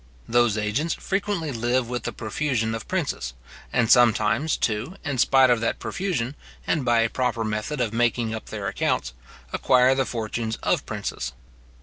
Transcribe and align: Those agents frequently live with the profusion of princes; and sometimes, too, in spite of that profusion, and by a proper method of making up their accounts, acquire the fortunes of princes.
Those 0.27 0.57
agents 0.57 0.95
frequently 0.95 1.51
live 1.51 1.87
with 1.87 2.05
the 2.05 2.11
profusion 2.11 2.73
of 2.73 2.87
princes; 2.87 3.35
and 3.71 3.91
sometimes, 3.91 4.57
too, 4.57 4.95
in 5.05 5.19
spite 5.19 5.51
of 5.51 5.61
that 5.61 5.77
profusion, 5.77 6.35
and 6.65 6.83
by 6.83 7.01
a 7.01 7.07
proper 7.07 7.43
method 7.43 7.79
of 7.79 7.93
making 7.93 8.33
up 8.33 8.45
their 8.47 8.65
accounts, 8.67 9.13
acquire 9.53 9.93
the 9.93 10.05
fortunes 10.07 10.55
of 10.63 10.87
princes. 10.87 11.33